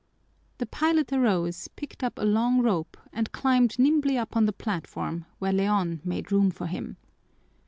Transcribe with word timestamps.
The 0.57 0.65
pilot 0.65 1.13
arose, 1.13 1.67
picked 1.67 2.03
up 2.03 2.17
a 2.17 2.23
long 2.25 2.59
rope, 2.59 2.97
and 3.13 3.31
climbed 3.31 3.77
nimbly 3.77 4.17
up 4.17 4.35
on 4.35 4.47
the 4.47 4.51
platform, 4.51 5.25
where 5.37 5.53
Leon 5.53 6.01
made 6.03 6.31
room 6.31 6.49
for 6.49 6.65
him. 6.65 6.97